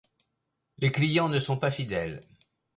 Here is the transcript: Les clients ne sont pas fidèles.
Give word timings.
Les 0.79 0.91
clients 0.91 1.29
ne 1.29 1.39
sont 1.39 1.59
pas 1.59 1.69
fidèles. 1.69 2.21